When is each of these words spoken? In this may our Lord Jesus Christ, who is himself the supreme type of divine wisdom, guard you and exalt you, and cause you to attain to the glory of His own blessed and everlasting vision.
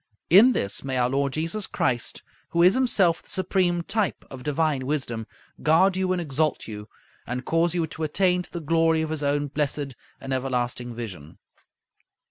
In 0.31 0.53
this 0.53 0.83
may 0.83 0.97
our 0.97 1.11
Lord 1.11 1.33
Jesus 1.33 1.67
Christ, 1.67 2.23
who 2.49 2.63
is 2.63 2.73
himself 2.73 3.21
the 3.21 3.29
supreme 3.29 3.83
type 3.83 4.25
of 4.31 4.41
divine 4.41 4.87
wisdom, 4.87 5.27
guard 5.61 5.95
you 5.95 6.11
and 6.11 6.19
exalt 6.19 6.67
you, 6.67 6.87
and 7.27 7.45
cause 7.45 7.75
you 7.75 7.85
to 7.85 8.01
attain 8.03 8.41
to 8.41 8.51
the 8.51 8.61
glory 8.61 9.03
of 9.03 9.11
His 9.11 9.21
own 9.21 9.45
blessed 9.45 9.93
and 10.19 10.33
everlasting 10.33 10.95
vision. 10.95 11.37